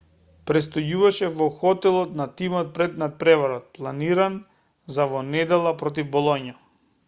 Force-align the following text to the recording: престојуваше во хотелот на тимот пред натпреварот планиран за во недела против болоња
престојуваше 0.51 1.27
во 1.41 1.49
хотелот 1.59 2.15
на 2.21 2.27
тимот 2.41 2.71
пред 2.79 2.97
натпреварот 3.03 3.69
планиран 3.77 4.41
за 4.97 5.09
во 5.15 5.25
недела 5.37 5.79
против 5.83 6.13
болоња 6.17 6.61